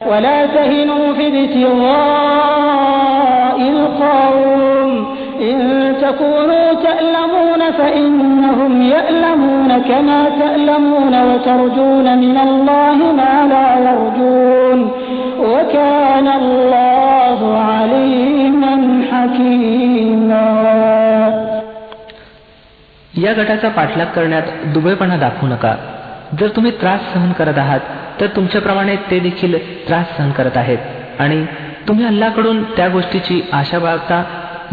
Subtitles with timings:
[0.00, 2.88] ولا تهنوا في ابتغاء
[3.60, 4.90] القوم
[5.40, 5.56] إن
[6.00, 14.78] تكونوا تألمون فإنهم يألمون كما تألمون وترجون من الله ما لا يرجون
[15.38, 18.74] وكان الله عليما
[19.10, 20.46] حكيما
[23.16, 25.72] या गटाचा पाठलाग करण्यात दुबळेपणा दाखवू नका
[26.38, 27.80] जर तुम्ही त्रास सहन करत आहात
[28.20, 29.58] तर तुमच्याप्रमाणे ते देखील
[29.88, 31.44] त्रास सहन करत आहेत आणि
[31.88, 34.22] तुम्ही अल्लाकडून त्या गोष्टीची आशा बाळगता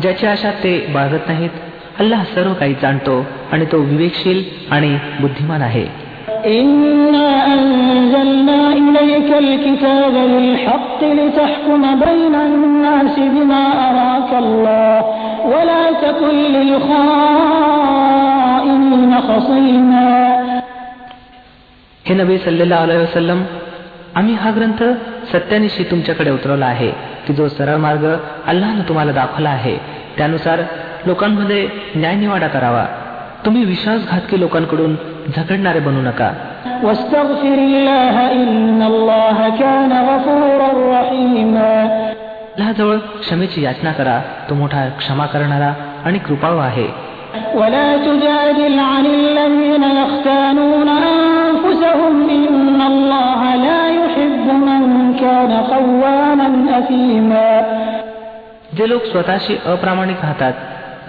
[0.02, 5.85] ज्याची आशा ते बाळगत नाहीत अल्लाह सर्व काही जाणतो आणि तो विवेकशील आणि बुद्धिमान आहे
[6.45, 15.05] إنا أنزلنا إليك الكتاب بالحق لتحكم بين الناس بما أراك الله
[15.45, 16.35] ولا تكن
[17.84, 20.09] للخائنين خصيما
[22.08, 23.42] हे नबी सल्लेला अलैहि वसलम
[24.14, 24.82] आम्ही हा ग्रंथ
[25.32, 26.90] सत्यानिशी तुमच्याकडे उतरवला आहे
[27.26, 29.78] की जो सरळ मार्ग अल्लानं तुम्हाला दाखवला आहे.
[30.16, 30.60] त्यानुसार
[31.06, 32.87] लोकांमध्ये न्यायनिवाडा करावा.
[33.46, 34.95] तुम्ही विश्वासघातकी लोकांकडून
[35.37, 36.32] झगडणारे बनू नका.
[42.56, 44.20] अल्लाजवळ क्षमेची याचना करा.
[44.50, 45.72] तो मोठा क्षमा करणारा
[46.04, 47.07] आणि कृपाळू आहे.
[47.55, 54.82] ولا تجادل عن الذين يختانون أنفسهم إن الله لا يحب من
[55.13, 57.51] كان قواما أثيما
[58.77, 60.54] जे लोक स्वतःशी अप्रामाणिक राहतात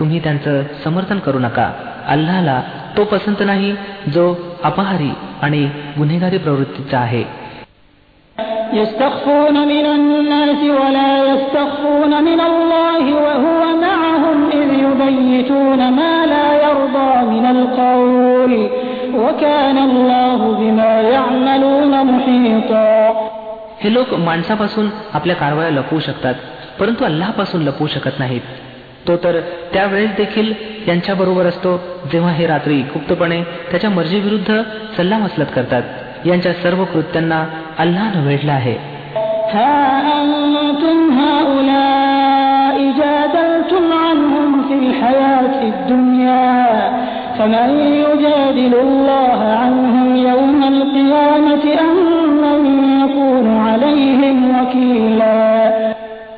[0.00, 1.70] तुम्ही त्यांचं समर्थन करू नका
[2.08, 2.60] अल्लाला
[2.96, 3.74] तो पसंत नाही
[4.14, 4.24] जो
[4.64, 5.10] अपहारी
[5.42, 5.62] आणि
[5.98, 7.24] गुन्हेगारी प्रवृत्तीचा आहे
[8.72, 17.44] يستخفون من الناس ولا يستخفون من الله وهو معهم إذ يبيتون ما لا يرضى من
[17.46, 18.52] القول
[19.14, 23.14] وكان الله بما يعملون محيطا
[23.84, 26.34] हे लोक माणसापासून आपल्या कारवाया लपवू शकतात
[26.78, 28.40] परंतु अल्लापासून लपवू शकत नाहीत
[29.08, 29.40] तो तर
[29.72, 30.52] त्यावेळेस देखील
[30.88, 31.80] यांच्याबरोबर असतो
[32.12, 34.62] जेव्हा हे रात्री गुप्तपणे त्याच्या मर्जीविरुद्ध
[34.96, 35.82] सल्लामसलत करतात
[36.26, 37.44] यांच्या सर्व कृत्यांना
[37.78, 38.76] अल्लानं वेढलं आहे
[39.54, 39.74] ها
[40.18, 46.48] أنتم هؤلاء جادلتم عنهم في الحياة الدنيا
[47.38, 47.70] فمن
[48.04, 51.96] يجادل الله عنهم يوم القيامة أم
[52.44, 52.60] من
[53.02, 55.36] يكون عليهم وكيلا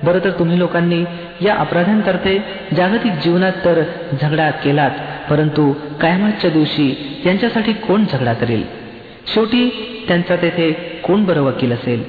[0.06, 1.04] बरं तर तुम्ही लोकांनी
[1.42, 2.34] या अपराधांतर्फे
[2.76, 3.82] जागतिक जीवनात तर
[4.20, 4.94] झगडा केलात
[5.30, 6.88] परंतु कायमातच्या दिवशी
[7.26, 8.64] यांच्यासाठी कोण झगडा करेल
[9.27, 9.69] शेवटी
[10.07, 10.71] त्यांचा तेथे
[11.03, 12.03] कोण बरं वकील असेल?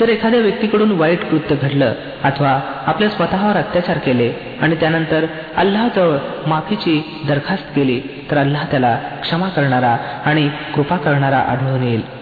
[0.00, 1.92] जर एखाद्या व्यक्तीकडून वाईट कृत्य घडलं
[2.24, 5.26] अथवा आपल्या स्वतःवर अत्याचार केले आणि त्यानंतर
[5.56, 6.16] अल्लाजवळ
[6.46, 12.17] माफीची दरखास्त केली तर अल्लाह त्याला क्षमा करणारा आणि कृपा करणारा आढळून येईल.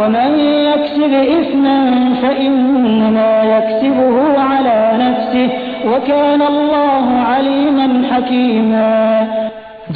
[0.00, 0.30] ومن
[0.70, 1.78] يكسب إثما
[2.22, 4.16] فإنما يكسبه
[4.50, 5.48] على نفسه
[5.90, 8.94] وكان الله عليما حكيما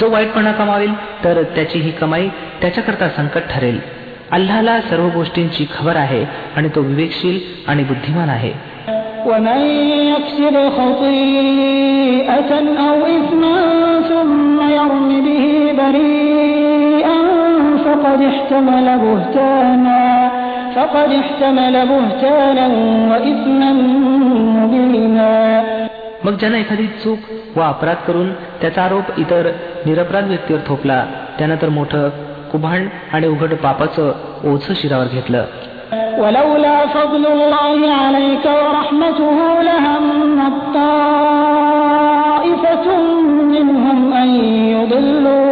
[0.00, 0.92] जो वाईटपणा कमावेल
[1.24, 2.28] तर त्याची ही कमाई
[2.60, 3.78] त्याच्याकरता संकट ठरेल
[4.36, 6.24] अल्लाला सर्व गोष्टींची खबर आहे
[6.56, 7.38] आणि तो विवेकशील
[7.69, 8.52] आणि बुद्धिमान आहे
[9.28, 9.60] ومن
[10.12, 12.52] يكسب خطيئة
[12.88, 13.56] أو إثما
[14.10, 15.44] ثم يرم به
[15.80, 16.61] بريئا
[17.92, 20.00] فقد احتمل بهتانا
[20.76, 22.66] فقد احتمل بهتانا
[23.10, 23.70] وإثما
[24.58, 25.30] مبينا
[26.24, 27.19] मग ज्यानं एखादी चूक
[27.56, 29.50] व अपराध करून त्याचा आरोप इतर
[29.86, 31.04] निरपराध व्यक्तीवर थोपला
[31.38, 32.08] त्यानं तर मोठं
[32.52, 34.12] कुभांड आणि उघड पापाचं
[34.52, 35.44] ओझं शिरावर घेतलं
[36.22, 42.86] ولولا فضل الله عليك ورحمته لهمت طائفة
[43.54, 44.28] منهم أن
[44.74, 45.51] يضلوك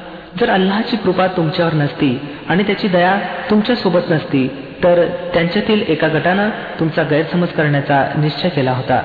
[0.39, 2.17] जर अल्लाची कृपा तुमच्यावर नसती
[2.49, 3.17] आणि त्याची दया
[3.49, 4.47] तुमच्यासोबत नसती
[4.83, 6.49] तर त्यांच्यातील एका गटानं
[6.79, 9.01] तुमचा गैरसमज करण्याचा निश्चय केला होता.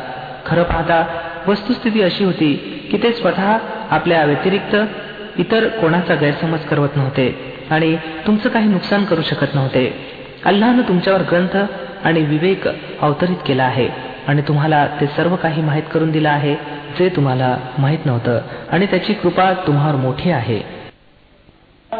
[0.46, 1.05] खरं पाहता
[1.49, 2.55] वस्तुस्थिती अशी होती
[2.90, 3.56] की ते स्वतः
[3.90, 4.76] आपल्या व्यतिरिक्त
[5.38, 7.96] इतर कोणाचा गैरसमज करवत नव्हते आणि
[8.26, 9.93] तुमचं काही नुकसान करू शकत नव्हते.
[10.44, 11.56] अल्लानं तुमच्यावर ग्रंथ
[12.05, 12.69] आणि विवेक
[13.00, 13.88] अवतरित केला आहे
[14.28, 16.55] आणि तुम्हाला ते सर्व काही माहीत करून दिलं आहे
[16.99, 18.40] जे तुम्हाला माहीत नव्हतं
[18.73, 20.75] आणि त्याची कृपा तुम्हावर मोठी आहे.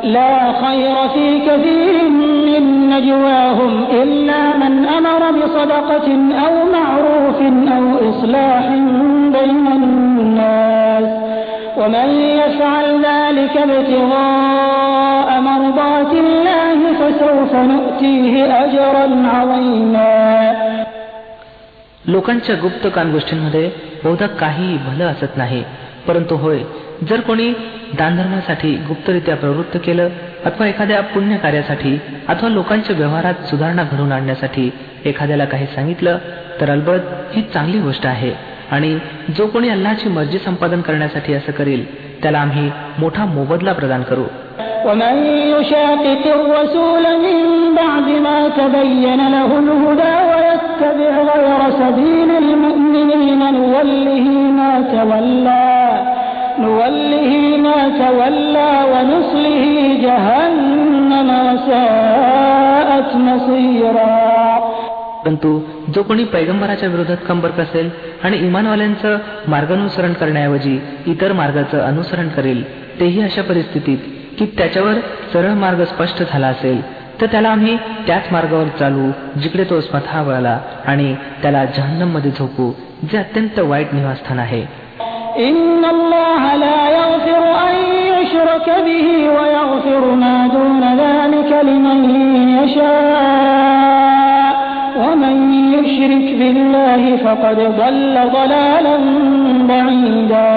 [0.04, 2.10] لا خير في كثير
[2.48, 6.08] من نجواهم إلا من أمر بصدقة
[6.46, 7.40] أو معروف
[7.78, 8.66] أو إصلاح
[9.36, 11.10] بين الناس
[11.78, 12.10] ومن
[12.42, 18.34] يفعل ذلك ابتغاء مرضات الله فسوف نؤتيه
[18.64, 19.06] أجرا
[19.36, 20.52] عظيما
[22.08, 23.70] लोकांच्या गुप्त गोष्टींमध्ये
[24.04, 25.64] बहुधा काही भलं असत नाही
[26.08, 26.60] परंतु होय
[27.10, 27.52] जर कोणी
[28.00, 30.10] दानधर्मासाठी गुप्तरित्या प्रवृत्त केलं
[30.46, 31.98] अथवा एखाद्या पुण्य कार्यासाठी
[32.28, 34.70] अथवा लोकांच्या व्यवहारात सुधारणा घडवून आणण्यासाठी
[35.06, 36.18] एखाद्याला काही सांगितलं
[36.62, 38.32] तर अलबत ही चांगली गोष्ट आहे
[38.72, 38.98] आणि
[39.38, 41.86] जो कोणी अल्लाची मर्जी संपादन करण्यासाठी असं करेल
[42.22, 44.26] त्याला आम्ही मोठा मोबदला प्रदान करू
[44.86, 45.16] ومن
[45.56, 54.26] يشاقق الرسول من بعد ما تبين له الهدى ويتبع غير سبيل المؤمنين نوله
[54.58, 55.72] ما تولى
[56.60, 59.66] نوله ما تولى ونصله
[60.06, 64.10] جهنم وساءت مصيرا
[65.24, 65.50] परंतु
[65.94, 67.90] जो कोणी पैगंबराच्या विरोधात कंबर कसेल
[68.24, 69.18] आणि इमानवाल्यांचं
[69.48, 72.64] मार्गानुसरण करण्याऐवजी इतर मार्गाचं अनुसरण करेल
[73.00, 73.98] तेही अशा परिस्थितीत
[74.40, 75.00] की त्याच्यावर
[75.34, 76.82] सरळ मार्ग स्पष्ट झाला असेल
[77.22, 77.76] तर त्याला आम्ही
[78.08, 79.10] त्याच मार्गावर चालू
[79.42, 82.72] जिकडे तो स्वतः वळला आणि त्याला जहन्नम मध्ये झोपू
[83.12, 84.64] जे अत्यंत वाईट निवासस्थान आहे
[85.40, 87.76] إن الله لا يغفر أن
[88.14, 89.08] يشرك به
[89.38, 92.00] ويغفر ما دون ذلك لمن
[92.58, 94.52] يشاء
[94.98, 95.36] ومن
[95.76, 98.96] يشرك بالله فقد ضل ضلالا
[99.70, 100.52] بعيدا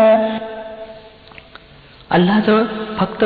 [2.16, 2.62] अल्लाजवळ
[2.98, 3.22] फक्त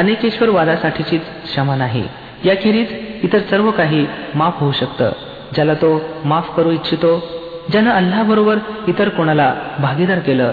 [0.00, 2.04] अनेकेश्वर वादासाठीचीच क्षमा नाही
[2.44, 2.88] याखेरीज
[3.26, 4.06] इतर सर्व काही
[4.40, 5.10] माफ होऊ शकतं
[5.54, 5.90] ज्याला तो
[6.30, 7.12] माफ करू इच्छितो
[7.72, 8.58] ज्यानं अल्लाबरोबर
[8.88, 10.52] इतर कोणाला भागीदार केलं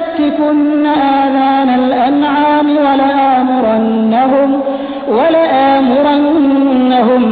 [0.00, 4.60] فليبتكن آذان الأنعام ولآمرنهم
[5.08, 6.18] ولآمرنهم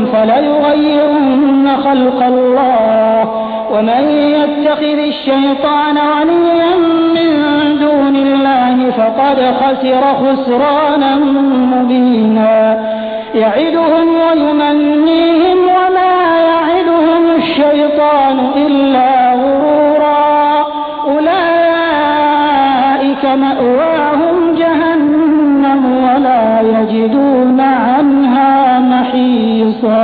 [0.06, 3.44] فليغيرن خلق الله.
[3.72, 6.76] ومن يتخذ الشيطان وليا
[7.14, 7.30] من
[7.80, 11.16] دون الله فقد خسر خسرانا
[11.74, 12.84] مبينا.
[13.34, 19.27] يعدهم ويمنيهم وما يعدهم الشيطان إلا
[23.37, 28.53] أولئك مأواهم جهنم ولا يجدون عنها
[28.93, 30.03] محيصا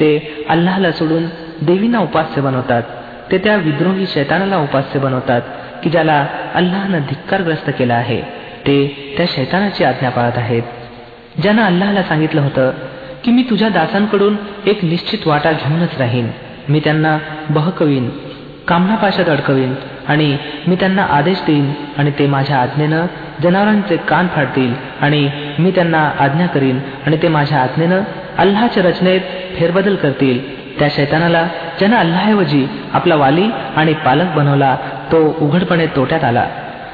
[0.00, 0.10] ते
[0.54, 1.24] अल्लाहला सोडून
[1.68, 2.82] देवींना उपास्य बनवतात
[3.30, 5.42] ते त्या विद्रोही शैतानाला उपास्य बनवतात
[5.82, 6.18] की ज्याला
[6.60, 8.20] अल्लाहनं धिक्कारग्रस्त केला आहे
[8.66, 8.76] ते
[9.16, 12.70] त्या शैतानाची आज्ञा पाळत आहेत ज्यानं अल्लाहला सांगितलं होतं
[13.24, 14.36] की मी तुझ्या दासांकडून
[14.70, 16.28] एक निश्चित वाटा घेऊनच राहीन
[16.68, 17.16] मी त्यांना
[17.50, 18.08] बहकवीन
[18.68, 19.74] कामनापाशात अडकवीन
[20.09, 23.05] आणि मी त्यांना आदेश देईन आणि ते माझ्या आज्ञेनं
[23.43, 28.01] जनावरांचे कान फाडतील आणि मी त्यांना आज्ञा करीन आणि ते माझ्या आज्ञेनं
[28.37, 29.21] अल्लाच्या रचनेत
[29.57, 30.59] फेरबदल करतील.
[30.79, 31.43] त्या शैतानाला
[31.79, 34.77] ज्यानं अल्लाऐवजी आपला वाली आणि पालक बनवला
[35.11, 36.45] तो उघडपणे तोट्यात आला.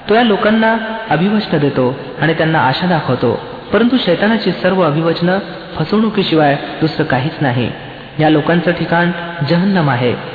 [0.09, 0.77] तो या लोकांना
[1.09, 3.39] अभिवचन देतो आणि त्यांना आशा दाखवतो.
[3.73, 5.39] परंतु शैतानाची सर्व अभिवचनं
[5.75, 7.71] फसवणुकीशिवाय दुसरं काहीच नाही.
[8.19, 9.11] या लोकांचं ठिकाण
[9.49, 10.34] जहन्नम आहे.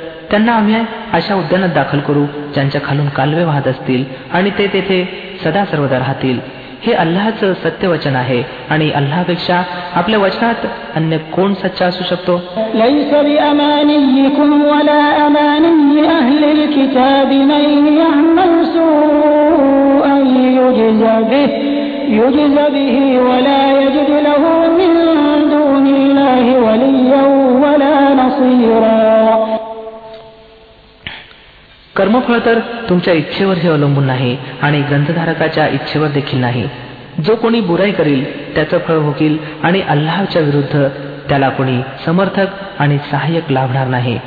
[0.30, 0.76] त्यांना आम्ही
[1.12, 5.02] अशा उद्यानात दाखल करू ज्यांच्या खालून कालवे वाहत असतील आणि ते तेथे
[5.44, 6.38] सदा सर्वदा राहतील
[6.82, 9.62] हे अल्लाचं सत्य वचन आहे आणि अल्लापेक्षा
[9.94, 12.40] आपल्या वचनात अन्य कोण सच्चा असू शकतो
[12.74, 15.06] ليس بأمانيكم ولا
[31.95, 36.69] कर्मफळ तर तुमच्या इच्छेवर हे अवलंबून नाही आणि ग्रंथधारकाच्या इच्छेवर देखील नाही.
[37.25, 40.89] जो कोणी बुराई करील त्याचं फळ भोगील आणि अल्लाहच्या विरुद्ध
[41.29, 42.47] त्याला कोणी समर्थक
[42.79, 44.19] आणि सहाय्यक लाभणार नाही.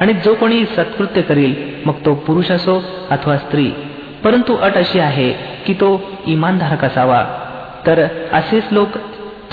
[0.00, 1.54] आणि जो कोणी सत्कृत्य करील
[1.86, 3.70] मग तो पुरुष असो अथवा स्त्री
[4.24, 5.32] परंतु अट अशी आहे
[5.66, 7.24] की तो इमानधारक असावा.
[7.86, 8.88] तर असेच लोक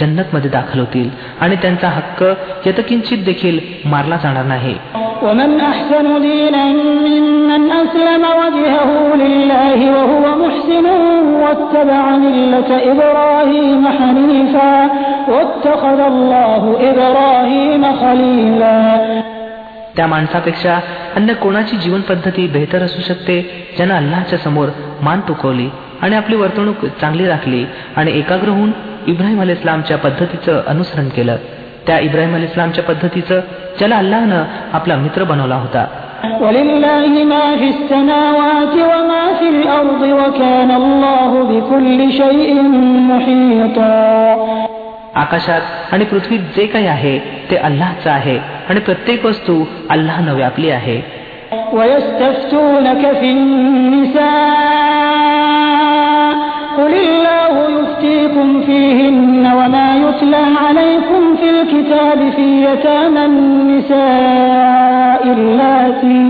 [0.01, 1.09] जन्नत मध्ये दाखल होतील
[1.41, 2.23] आणि त्यांचा हक्क
[2.67, 4.77] यतकिंचित देखील मारला जाणार नाही
[5.23, 6.65] ومن أحسن دينا
[7.07, 8.91] ممن أسلم وجهه
[9.23, 10.87] لله وهو محسن
[11.43, 14.75] واتبع ملة إبراهيم حنيفا
[15.29, 18.77] واتخذ الله إبراهيم خليلا
[19.97, 20.79] त्या माणसापेक्षा
[21.17, 23.41] अन्य कोणाची जीवन पद्धती बेहतर असू शकते
[23.77, 24.69] ज्यानं अल्लाच्या समोर
[25.03, 25.69] मान तुकवली
[26.03, 27.65] आणि आपली वर्तणूक चांगली राखली
[27.97, 28.71] आणि एकाग्र होऊन
[29.08, 31.36] इब्राहिम अल इस्लामच्या पद्धतीचं अनुसरण केलं.
[31.88, 33.40] त्या इब्राहिम अल इस्लामच्या पद्धतीचं
[33.78, 35.86] ज्याला अल्लाहनं आपला मित्र बनवला होता.
[45.16, 45.62] आकाशात
[45.92, 47.20] आणि पृथ्वीत जे काही आहे
[47.52, 51.28] ते अल्लाहचं आहे आणि प्रत्येक वस्तू अल्लाहनं व्यापली आहे.
[56.78, 66.28] قل الله يفتيكم فيهن وما يتلى عليكم في الكتاب في يتامى النساء اللاتي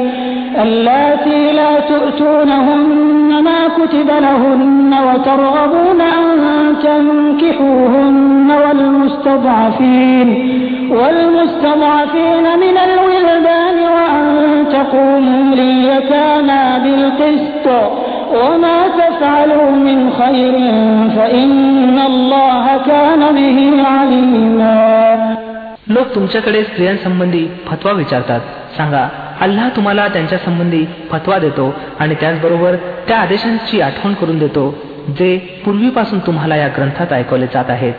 [0.64, 6.26] اللاتي لا تؤتونهن ما كتب لهن وترغبون أن
[6.84, 10.30] تنكحوهن والمستضعفين
[10.92, 17.68] والمستضعفين من الولدان وأن تقوموا لليتامى بالقسط
[18.35, 20.55] وما تفعلوا من خير
[21.17, 24.77] فإن الله كان به عليما
[25.87, 28.41] लोक तुमच्याकडे स्त्रियांसंबंधी फतवा विचारतात
[28.77, 29.09] सांगा
[29.41, 32.77] अल्लाह तुम्हाला त्यांच्या संबंधी फतवा देतो आणि त्याचबरोबर
[33.09, 34.65] त्या आदेशांची आठवण करून देतो
[35.19, 37.95] जे पूर्वीपासून तुम्हाला या ग्रंथात ऐकवले जात आहेत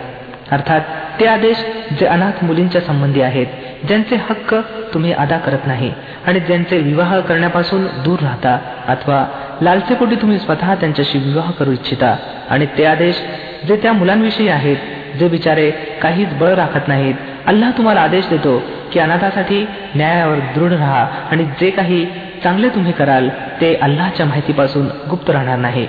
[0.51, 0.81] अर्थात
[1.19, 1.65] ते आदेश
[1.99, 3.47] जे अनाथ मुलींच्या संबंधी आहेत
[3.87, 4.53] ज्यांचे हक्क
[4.93, 5.91] तुम्ही अदा करत नाही
[6.27, 9.25] आणि ज्यांचे विवाह करण्यापासून दूर राहता अथवा
[9.61, 12.15] लालसेपोटी तुम्ही स्वतः त्यांच्याशी विवाह करू इच्छिता
[12.51, 13.21] आणि ते आदेश
[13.67, 14.77] जे त्या मुलांविषयी आहेत
[15.19, 15.69] जे बिचारे
[16.01, 17.15] काहीच बळ राखत नाहीत
[17.47, 18.57] अल्लाह तुम्हाला आदेश देतो
[18.93, 19.65] की अनाथासाठी
[19.95, 22.05] न्यायावर दृढ राहा आणि जे काही
[22.43, 23.27] चांगले तुम्ही कराल
[23.61, 25.87] ते अल्लाच्या माहितीपासून गुप्त राहणार नाही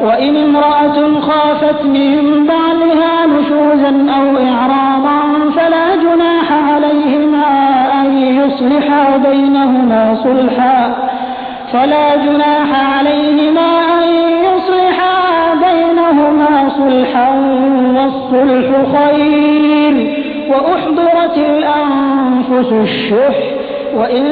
[0.00, 5.20] وإن امرأة خافت من بعلها نشوزا أو إعراضا
[5.56, 7.46] فلا جناح عليهما
[8.00, 10.76] أن يصلحا بينهما صلحا
[11.72, 14.04] فلا جناح عليهما أن
[14.46, 15.14] يصلحا
[15.66, 17.28] بينهما صلحا
[17.96, 19.94] والصلح خير
[20.48, 23.36] وأحضرت الأنفس الشح
[23.94, 24.24] وإن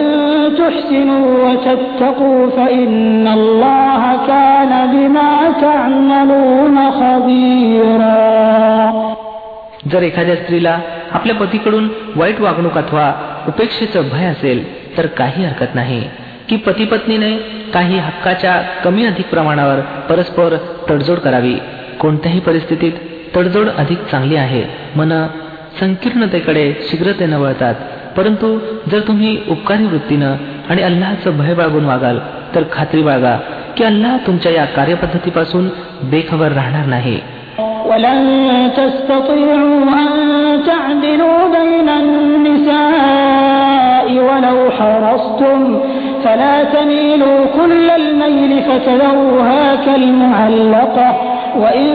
[0.59, 8.13] تحسنوا وتتقوا فإن الله كان بما تعملون خبيرا
[9.93, 10.79] जर एखाद्या स्त्रीला
[11.13, 13.13] आपल्या पतीकडून वाईट वागणूक अथवा
[13.49, 14.61] उपेक्षेचं भय असेल
[14.97, 16.03] तर काही हरकत नाही
[16.49, 17.33] की पती पत्नीने
[17.75, 20.57] काही हक्काच्या कमी अधिक प्रमाणावर परस्पर
[20.89, 21.55] तडजोड करावी
[22.01, 22.93] कोणत्याही परिस्थितीत
[23.37, 24.63] तडजोड अधिक चांगली आहे
[24.97, 25.13] मन
[25.81, 27.75] संकीर्णतेकडे शीघ्रतेनं वळतात
[28.17, 28.59] परंतु
[28.91, 30.35] जर तुम्ही उपकारी वृत्तीनं
[30.71, 32.19] आणि अल्लाचं भय बाळगून वागाल
[32.55, 33.37] तर खात्री बाळगा
[33.77, 35.69] की अल्लाह तुमच्या या कार्यपद्धतीपासून
[36.11, 37.21] बेखबर राहणार नाही
[37.85, 40.11] ولن تستطيعوا أن
[40.67, 43.46] تعدلوا بين النساء
[44.29, 45.61] ولو حرصتم
[46.25, 51.09] فلا تميلوا كل الميل فتذروها كالمعلقة
[51.57, 51.89] وإن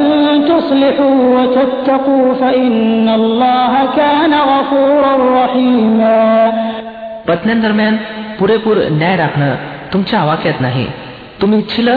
[0.48, 6.18] تصلحوا وتتقوا فإن الله كان غفورا رحيما
[7.28, 7.96] पत्न्यांदरम्यान
[8.40, 9.56] पुरेपूर न्याय राखणं
[9.94, 10.86] तुमच्या आवाक्यात नाही
[11.42, 11.90] तुम्ही इच्छिल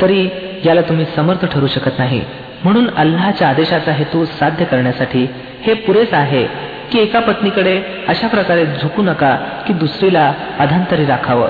[0.00, 0.20] तरी
[0.64, 2.20] याला तुम्ही समर्थ ठरू शकत नाही
[2.64, 5.26] म्हणून अल्लाच्या आदेशाचा हेतू साध्य करण्यासाठी
[5.66, 6.44] हे पुरेस आहे
[6.91, 9.35] की एका पत्नीकडे अशा प्रकारे झुकू नका
[9.67, 11.47] की दुसरीला अधांतरी राखावं.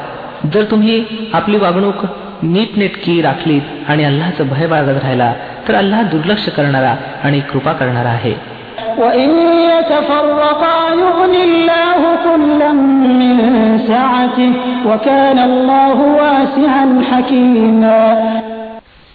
[0.54, 2.06] जर तुम्ही आपली वागणूक
[2.44, 5.34] नीटनेटकी राखलीत आणि अल्लाचं भय बाळगत राहिला
[5.68, 8.34] तर अल्लाह दुर्लक्ष करणारा आणि कृपा करणारा आहे.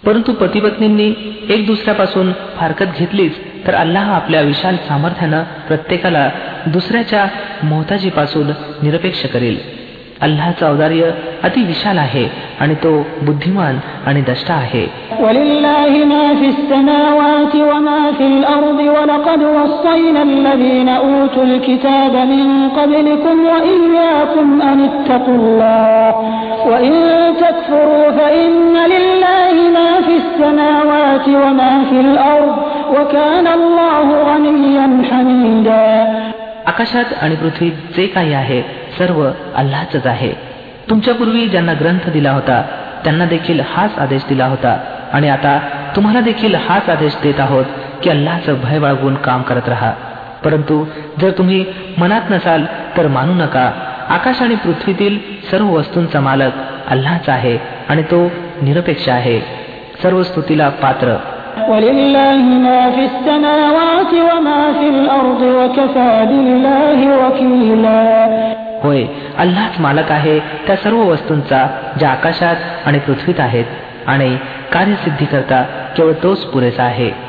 [0.05, 3.48] परंतु पतीपत्नींनी एक दुसऱ्यापासून फारकत घेतलीच.
[3.66, 6.28] तर अल्लाह आपल्या विशाल सामर्थ्यानं प्रत्येकाला
[6.66, 7.26] दुसऱ्याच्या
[7.62, 8.50] मोहताजीपासून
[8.82, 9.58] निरपेक्ष करेल
[10.22, 11.10] अल्लाचं औदार्य
[11.42, 12.26] अति विशाल आहे
[12.60, 12.90] आणि तो
[13.22, 14.86] बुद्धिमान आणि दष्टा आहे
[15.20, 24.62] ولله ما في السماوات وما في الأرض ولقد وصينا الذين أوتوا الكتاب من قبلكم وإياكم
[24.62, 26.94] أن اتقوا الله وإن
[27.40, 32.54] تكفروا فإن لله ما في السماوات وما في الأرض
[32.94, 35.86] وكان الله غنيا حميدا
[36.66, 38.60] आकाशात आणि पृथ्वीत जे काही आहे
[38.98, 39.18] सर्व
[39.54, 40.32] अल्लाच आहे
[40.90, 42.62] तुमच्यापूर्वी ज्यांना ग्रंथ दिला होता
[43.04, 44.76] त्यांना देखील हाच आदेश दिला होता
[45.12, 45.58] आणि आता
[45.96, 47.64] तुम्हाला देखील हाच आदेश देत आहोत
[48.02, 49.92] की अल्लाचं भय बाळगून काम करत राहा
[50.44, 50.84] परंतु
[51.20, 51.64] जर तुम्ही
[51.98, 52.64] मनात नसाल
[52.96, 53.70] तर मानू नका
[54.09, 55.19] आकाश आणि पृथ्वीतील
[55.51, 56.51] सर्व वस्तूंचा मालक
[56.87, 57.57] अल्लाच आहे
[57.89, 59.39] आणि तो निरपेक्ष आहे.
[60.03, 61.15] सर्व स्तुतीला पात्र.
[68.83, 69.03] होय
[69.37, 71.67] अल्लाच मालक आहे त्या सर्व वस्तूंचा
[71.99, 73.65] ज्या आकाशात आणि पृथ्वीत आहेत.
[74.07, 74.37] आणि
[74.73, 75.61] कार्यसिद्धी करता
[75.97, 77.28] केवळ तोच पुरेसा आहे.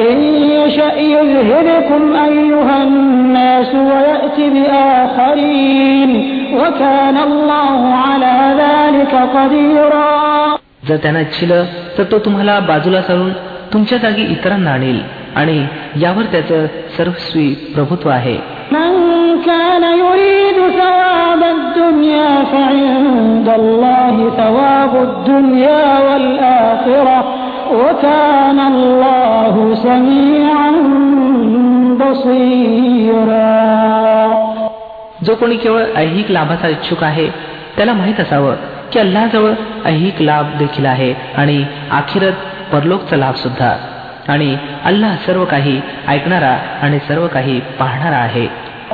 [0.00, 0.18] إن
[0.56, 6.10] يشأ يذهبكم أيها الناس ويأت بآخرين
[6.54, 10.14] وكان الله على ذلك قديرا
[10.88, 11.64] जर त्यानं इच्छिलं
[11.96, 13.30] तर तो तुम्हाला बाजूला सरून
[13.72, 14.98] तुमच्या जागी इतरांना आणील
[15.36, 15.58] आणि
[15.96, 18.36] यावर त्याचं सर्वस्वी प्रभुत्व आहे
[18.72, 19.14] من
[35.25, 37.29] जो कोणी केवळ ऐहिक लाभाचा इच्छुक आहे
[37.77, 38.55] त्याला माहीत असावं
[38.93, 39.51] की अल्लाजवळ
[39.85, 42.33] ऐहिक लाभ देखील आहे आणि अखिरत
[42.71, 43.77] परलोकचा लाभ सुद्धा.
[44.27, 48.68] आणि अल्लाह सर्व काही ऐकणारा आणि सर्व काही पाहणारा आहे.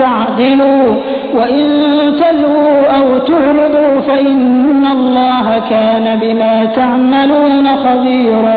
[0.00, 0.86] تعدلوا
[1.34, 1.66] وإن
[2.22, 8.56] تلووا أو تعرضوا فإن الله كان بما تعملون خبيرا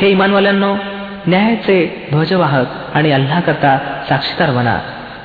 [0.00, 0.70] हे इमानवाल्यांनो
[1.26, 1.78] न्यायाचे
[2.10, 3.72] ध्वजवाहक आणि अल्लाह करता
[4.08, 4.76] साक्षीदार बना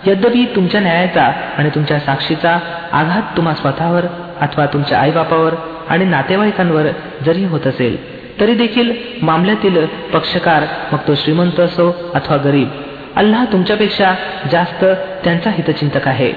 [0.08, 1.26] यद्यपि तुमच्या न्यायाचा
[1.58, 2.58] आणि तुमच्या साक्षीचा
[3.00, 4.06] आघात तुम्हा स्वतःवर
[4.42, 5.54] अथवा तुमच्या आईबापावर
[5.89, 6.88] आणि नातेवाईकांवर
[7.26, 7.96] जरी होत असेल
[8.39, 8.92] तरी देखील
[9.30, 12.70] मामल्यातील पक्षकार मग तो श्रीमंत असो अथवा गरीब
[13.18, 14.13] अल्लाह तुमच्यापेक्षा
[14.52, 14.84] जास्त
[15.24, 16.32] त्यांचा हितचिंतक आहे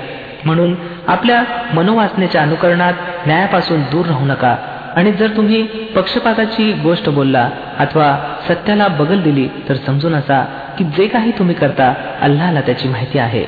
[0.45, 0.75] म्हणून
[1.09, 1.43] आपल्या
[1.75, 4.55] मनोवासनेच्या अनुकरणात न्यायापासून दूर राहू नका
[4.97, 5.63] आणि जर तुम्ही
[5.97, 7.49] पक्षपाताची गोष्ट बोलला
[7.79, 8.15] अथवा
[8.49, 10.43] सत्याला बगल दिली तर समजून असा
[10.79, 13.45] की जे काही तुम्ही करता अल्लाहला त्याची माहिती आहे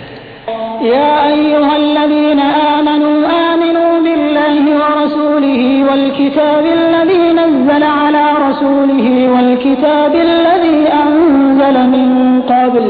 [0.80, 2.40] يا أيها الذين
[2.74, 12.08] آمنوا آمنوا بالله ورسوله والكتاب الذي نزل على رسوله والكتاب الذي أنزل من
[12.42, 12.84] قبل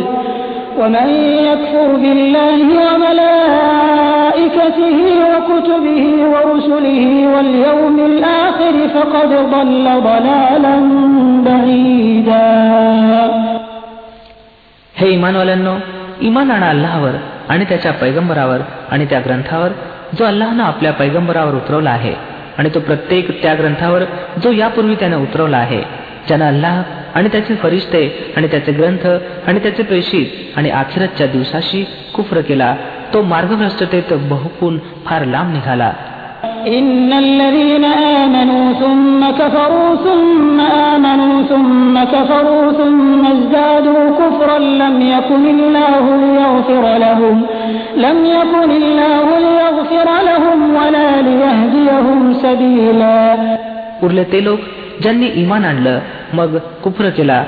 [0.79, 1.09] ومن
[1.49, 4.99] يكفر بالله وملائكته
[5.33, 7.03] وكتبه ورسله
[7.35, 10.77] واليوم الآخر فقد ضل ضلالا
[11.47, 12.49] بعيدا
[14.95, 15.75] हे इमानवाल्यांनो
[16.29, 17.15] इमान आणा अल्लाहवर
[17.49, 18.61] आणि त्याच्या पैगंबरावर
[18.93, 19.71] आणि त्या ग्रंथावर
[20.19, 22.15] जो अल्लाहनं आपल्या पैगंबरावर उतरवला आहे
[22.59, 24.03] आणि तो प्रत्येक त्या ग्रंथावर
[24.43, 25.83] जो यापूर्वी त्याने उतरवला आहे
[26.29, 26.83] ज्यानं अल्लाह
[27.15, 28.03] आणि त्याचे फरिश्ते
[28.37, 29.07] आणि त्याचे ग्रंथ
[29.49, 32.75] आणि त्याचे प्रेषित आणि आखिरतच्या दिवसाशी कुफ्र केला
[33.15, 35.93] तो मार्गभ्रष्टतेत बहुकून फार लांब निघाला
[36.67, 46.05] إن الذين آمنوا ثم كفروا ثم آمنوا ثم كفروا ثم ازدادوا كفرا لم يكن الله
[46.17, 47.37] ليغفر لهم
[47.97, 53.21] لم يكن الله ليغفر لهم ولا ليهديهم سبيلا
[54.03, 54.61] उरले ते लोक
[55.02, 56.00] ज्यांनी इमान आणलं
[56.34, 57.44] मग कुफ्र केला.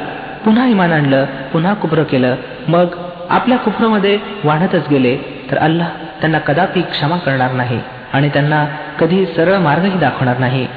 [0.45, 2.35] पुन्हा इमान आणलं पुन्हा कुफ्र केलं.
[2.67, 2.85] मग
[3.29, 5.17] आपल्या कुफ्रमध्ये वाढतच गेले
[5.51, 7.79] तर अल्लाह त्यांना कदापि क्षमा करणार नाही
[8.13, 8.65] आणि त्यांना
[8.99, 10.67] कधी सरळ मार्गही दाखवणार नाही.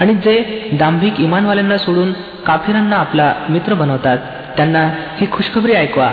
[0.00, 2.12] आणि जे दांभिक इमानवाल्यांना सोडून
[2.46, 4.18] काफिरांना आपला मित्र बनवतात
[4.56, 6.12] त्यांना ही खुशखबरी ऐकवा.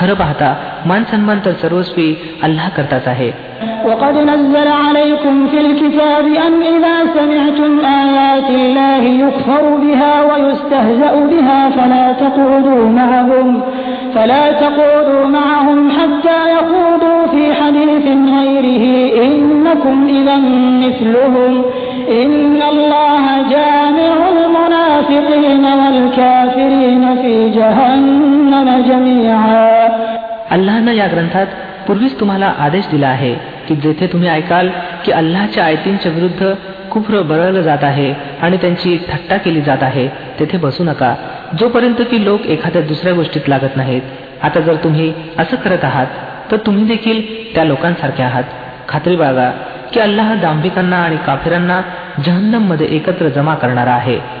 [0.00, 0.48] खरं पाहता
[0.86, 2.08] मान सन्मान तर सर्वस्वी
[2.46, 3.30] अल्लाह करताच आहे
[3.86, 7.72] وقد نزل عليكم في الكتاب أن إذا سمعتم
[8.04, 13.62] آيات الله يكفر بها ويستهزأ بها فلا تقعدوا معهم
[14.14, 18.84] فلا تقعدوا معهم حتى يخوضوا في حديث غيره
[19.26, 20.36] إنكم إذا
[20.84, 21.62] مثلهم
[22.22, 29.79] إن الله جامع المنافقين والكافرين في جهنم جميعا
[30.51, 31.45] अल्लानं या ग्रंथात
[31.87, 33.33] पूर्वीच तुम्हाला आदेश दिला आहे
[33.67, 34.69] की जेथे तुम्ही ऐकाल
[35.05, 36.53] की अल्लाच्या आयतींच्या विरुद्ध
[36.91, 40.07] कुफ्र बळवलं जात आहे आणि त्यांची थट्टा केली जात आहे
[40.39, 41.13] तेथे बसू नका.
[41.59, 44.01] जोपर्यंत की लोक एखाद्या दुसऱ्या गोष्टीत लागत नाहीत.
[44.43, 46.07] आता जर तुम्ही असं करत आहात
[46.51, 47.21] तर तुम्ही देखील
[47.55, 48.43] त्या लोकांसारखे आहात.
[48.87, 49.49] खात्री बाळगा
[49.93, 51.81] की अल्लाह दांभिकांना आणि काफिरांना
[52.25, 54.40] जहन्नममध्ये एकत्र जमा करणारा आहे.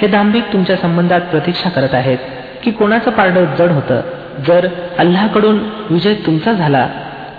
[0.00, 2.18] हे दांभिक तुमच्या संबंधात प्रतीक्षा करत आहेत
[2.62, 4.00] की कोणाचं पारडं जड होतं.
[4.46, 4.66] जर
[4.98, 5.58] अल्लाकडून
[5.90, 6.88] विजय तुमचा झाला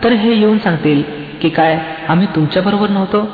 [0.03, 1.01] तर हे येऊन सांगतील
[1.41, 3.27] की काय आम्ही तुमच्या बरोबर नव्हतो?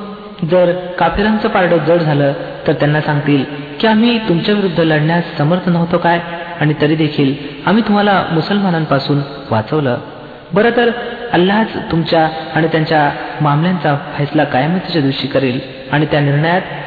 [0.52, 2.34] जर काफिरांचं पारडं जड झालं
[2.68, 3.44] तर त्यांना सांगतील
[3.80, 6.20] की आम्ही तुमच्या विरुद्ध लढण्यास समर्थ नव्हतो काय?
[6.62, 7.34] आणि तरी देखील
[7.66, 9.98] आम्ही तुम्हाला मुसलमानांपासून वाचवलं.
[10.54, 10.90] बरं तर
[11.34, 13.10] अल्लाच तुमच्या आणि त्यांच्या
[13.42, 15.60] मामल्यांचा फैसला कायमतीच्या दिवशी करेल
[15.92, 16.62] आणि त्या निर्णयात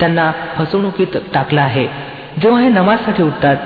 [0.00, 1.86] त्यांना फसवणुकीत टाकलं आहे.
[2.42, 3.56] जेव्हा हे नमाजसाठी उठतात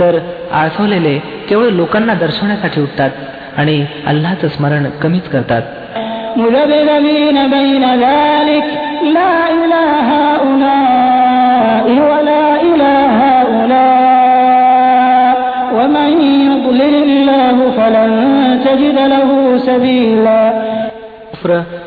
[0.00, 0.18] तर
[0.52, 3.10] आळसवलेले केवळ लोकांना दर्शवण्यासाठी उठतात
[3.56, 5.62] आणि अल्लाचं स्मरण कमीच करतात.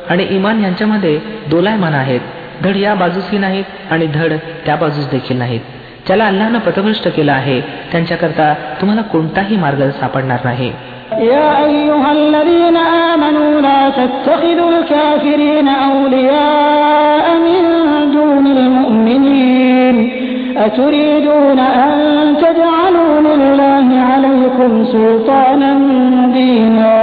[0.09, 2.19] आणि इमान यांच्यामध्ये दोलायमान आहेत.
[2.62, 4.32] धड या बाजूसही नाहीत आणि धड
[4.66, 5.60] त्या बाजूस देखील नाहीत
[6.06, 7.60] ज्याला अल्लानं पथभ्रष्ट केलं आहे
[7.92, 10.72] त्यांच्याकरता तुम्हाला कोणताही मार्ग सापडणार नाही
[11.12, 17.62] يا أيها الذين آمنوا لا تتخذوا الكافرين أولياء من
[18.12, 19.96] دون المؤمنين
[20.56, 21.92] أتريدون أن
[22.42, 25.70] تجعلوا لله عليكم سلطانا
[26.12, 26.94] مبينا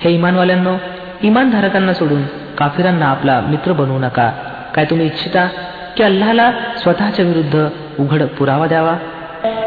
[0.00, 0.74] हे इमानवाल्यांनो
[1.22, 2.22] इमानधारकांना सोडून
[2.60, 4.30] काफिरांना आपला मित्र बनवू नका
[4.74, 5.46] काय तुम्ही इच्छिता
[5.96, 7.66] की अल्लाला स्वतःच्या विरुद्ध
[7.98, 8.96] उघड पुरावा द्यावा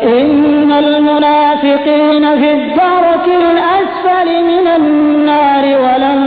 [0.03, 6.19] إن المنافقين في الدرك الأسفل من النار ولن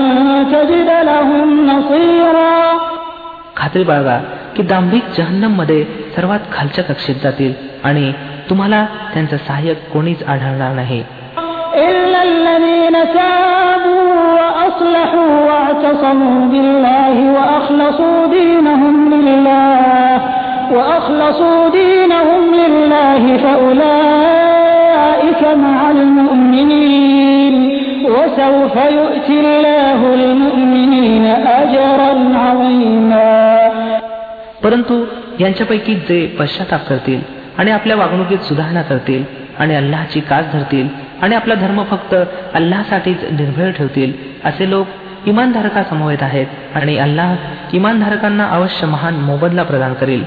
[0.53, 2.53] تجد لهم نصيرا
[3.57, 4.19] खात्री बाळगा
[4.57, 5.85] की दांभिक जहन्नम मध्ये
[6.17, 7.53] सर्वात खालच्या कक्षेत जातील
[7.85, 8.13] आणि
[8.51, 11.16] तुम्हाला त्यांचं सहाय्यक कोणीच आढळणार नाही إلا
[12.29, 20.21] الذين تابوا وأصلحوا واعتصموا بالله وأخلصوا دينهم لله
[20.75, 27.55] وأخلصوا دينهم لله فأولئك مع المؤمنين
[28.05, 31.25] وسوف يؤتي الله المؤمنين
[31.61, 32.13] أجرا
[32.45, 33.33] عظيما
[34.65, 34.95] परंतु
[35.41, 37.21] यांच्यापैकी जे पश्चाताप करतील
[37.59, 39.23] आणि आपल्या वागणुकीत सुधारणा करतील
[39.59, 40.89] आणि अल्लाची कास धरतील
[41.22, 42.16] आणि आपला धर्म फक्त
[42.54, 44.14] अल्लाहसाठीच निर्भय ठेवतील
[44.46, 44.88] असे लोक
[45.26, 47.36] इमानधारकासमवेत आहेत आणि अल्लाह
[47.74, 50.24] इमानधारकांना अवश्य महान मोबदला प्रदान करेल.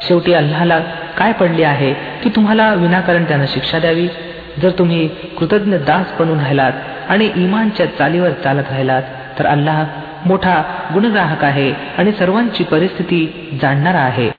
[0.00, 0.78] शेवटी अल्लाला
[1.18, 4.08] काय पडले आहे की तुम्हाला विनाकारण त्यानं शिक्षा द्यावी?
[4.62, 6.72] जर तुम्ही कृतज्ञ दास बनून राहिलात
[7.08, 9.02] आणि इमानच्या चालीवर चालत राहिलात
[9.38, 9.84] तर अल्लाह
[10.26, 10.62] मोठा
[10.94, 13.26] गुणग्राहक आहे आणि सर्वांची परिस्थिती
[13.62, 14.30] जाणणारा आहे.